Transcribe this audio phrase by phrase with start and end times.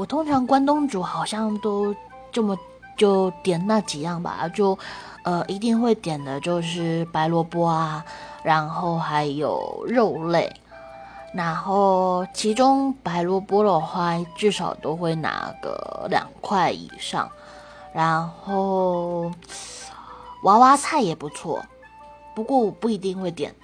[0.00, 1.94] 我通常关东煮好像都
[2.32, 2.58] 这么
[2.96, 4.78] 就点那几样吧就
[5.24, 8.02] 呃一定会点的就是白萝卜啊
[8.42, 10.50] 然后还有肉类。
[11.34, 17.30] 然后其中白萝卜的话至少都会拿个两块以上。
[17.92, 19.30] 然后
[20.44, 21.62] 娃娃菜也不错
[22.34, 23.54] 不过我不一定会点。